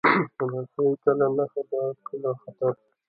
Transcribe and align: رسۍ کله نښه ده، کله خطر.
رسۍ 0.51 0.89
کله 1.03 1.27
نښه 1.35 1.61
ده، 1.69 1.81
کله 2.07 2.29
خطر. 2.41 2.73